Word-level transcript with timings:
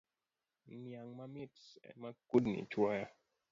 Niang 0.81 1.09
mamit 1.17 1.55
ema 1.89 2.09
kudni 2.29 2.59
chuoyo 2.71 3.05